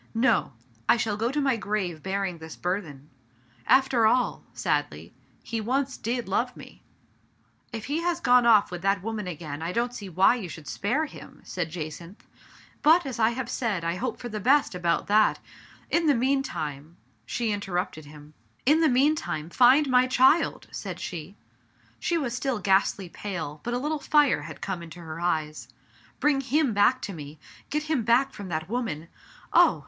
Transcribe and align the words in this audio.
No! 0.15 0.53
I 0.89 0.97
shall 0.97 1.15
go 1.15 1.31
to 1.31 1.39
my 1.39 1.57
grave 1.57 2.01
bearing 2.01 2.39
this 2.39 2.55
burthen. 2.55 3.11
After 3.67 4.07
all"— 4.07 4.43
sadly 4.65 5.13
—"he 5.51 5.61
once 5.61 5.95
did 5.95 6.27
love 6.27 6.57
me!"" 6.57 6.81
If 7.71 7.85
he 7.85 8.01
has 8.01 8.19
gone 8.19 8.45
ofif 8.45 8.71
with 8.71 8.81
that 8.81 9.03
woman 9.03 9.27
again 9.27 9.61
I 9.61 9.71
don't 9.71 9.93
see 9.93 10.09
why 10.09 10.37
you 10.37 10.49
should 10.49 10.67
spare 10.67 11.05
him," 11.05 11.41
said 11.43 11.75
Ja 11.75 11.83
cynth." 11.83 12.21
But, 12.81 13.05
as 13.05 13.19
I 13.19 13.29
have 13.29 13.47
said, 13.47 13.83
I 13.83 13.93
hope 13.97 14.17
for 14.17 14.27
the 14.27 14.39
best 14.39 14.73
about 14.73 15.05
that. 15.05 15.37
In 15.91 16.07
the 16.07 16.15
meantime" 16.15 16.97
She 17.27 17.51
interrupted 17.51 18.05
him. 18.05 18.33
Digitized 18.65 18.65
by 18.65 18.73
Google 18.73 18.73
1 18.73 18.73
88 18.73 18.73
THE 18.73 18.73
FATE 18.73 18.73
OF 18.73 18.73
FENELLA. 18.73 18.73
"In 18.73 18.81
the 18.81 18.99
meantime, 19.05 19.49
find 19.51 19.89
my 19.91 20.07
child!" 20.07 20.67
said 20.71 20.99
she. 20.99 21.35
She 21.99 22.17
was 22.17 22.33
still 22.35 22.57
ghastly 22.57 23.07
pale, 23.09 23.59
but 23.61 23.75
a 23.75 23.77
little 23.77 23.99
fire 23.99 24.41
had 24.41 24.61
come 24.61 24.81
into 24.81 25.01
her 25.01 25.19
eyes." 25.19 25.67
Bring 26.19 26.41
him 26.41 26.73
back 26.73 27.03
to 27.03 27.13
me, 27.13 27.37
get 27.69 27.83
him 27.83 28.01
back 28.01 28.33
from 28.33 28.47
that 28.47 28.67
woman. 28.67 29.07
Oh! 29.53 29.79